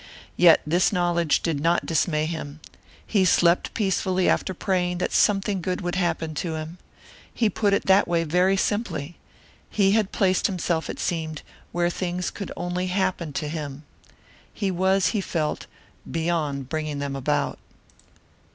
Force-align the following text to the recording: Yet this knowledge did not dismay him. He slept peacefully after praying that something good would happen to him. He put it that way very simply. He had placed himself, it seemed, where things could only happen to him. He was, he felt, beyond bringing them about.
Yet 0.35 0.61
this 0.65 0.91
knowledge 0.91 1.43
did 1.43 1.59
not 1.59 1.85
dismay 1.85 2.25
him. 2.25 2.59
He 3.05 3.23
slept 3.23 3.75
peacefully 3.75 4.27
after 4.27 4.51
praying 4.55 4.97
that 4.97 5.11
something 5.11 5.61
good 5.61 5.81
would 5.81 5.93
happen 5.93 6.33
to 6.41 6.55
him. 6.55 6.79
He 7.31 7.51
put 7.51 7.71
it 7.71 7.85
that 7.85 8.07
way 8.07 8.23
very 8.23 8.57
simply. 8.57 9.17
He 9.69 9.91
had 9.91 10.11
placed 10.11 10.47
himself, 10.47 10.89
it 10.89 10.99
seemed, 10.99 11.43
where 11.71 11.91
things 11.91 12.31
could 12.31 12.51
only 12.57 12.87
happen 12.87 13.31
to 13.33 13.47
him. 13.47 13.83
He 14.51 14.71
was, 14.71 15.09
he 15.09 15.21
felt, 15.21 15.67
beyond 16.09 16.67
bringing 16.67 16.97
them 16.97 17.15
about. 17.15 17.59